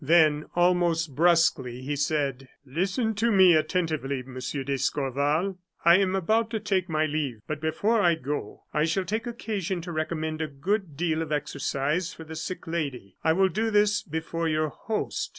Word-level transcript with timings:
Then, 0.03 0.45
almost 0.55 1.13
brusquely, 1.13 1.83
he 1.83 1.95
said: 1.95 2.49
"Listen 2.65 3.13
to 3.13 3.31
me 3.31 3.53
attentively, 3.53 4.23
Monsieur 4.23 4.63
d'Escorval. 4.63 5.59
I 5.85 5.97
am 5.99 6.15
about 6.15 6.49
to 6.49 6.59
take 6.59 6.89
my 6.89 7.05
leave, 7.05 7.41
but 7.45 7.61
before 7.61 8.01
I 8.01 8.15
go, 8.15 8.63
I 8.73 8.85
shall 8.85 9.05
take 9.05 9.27
occasion 9.27 9.79
to 9.81 9.91
recommend 9.91 10.41
a 10.41 10.47
good 10.47 10.97
deal 10.97 11.21
of 11.21 11.31
exercise 11.31 12.15
for 12.15 12.23
the 12.23 12.35
sick 12.35 12.65
lady 12.65 13.17
I 13.23 13.33
will 13.33 13.49
do 13.49 13.69
this 13.69 14.01
before 14.01 14.49
your 14.49 14.69
host. 14.69 15.29